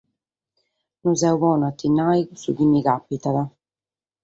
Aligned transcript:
Non 1.03 1.15
so 1.21 1.29
bonu 1.41 1.63
a 1.69 1.71
ti 1.77 1.85
lu 1.87 1.95
nàrrere 1.97 2.37
su 2.41 2.49
chi 2.57 2.65
mi 2.71 2.79
càpitat. 2.87 3.37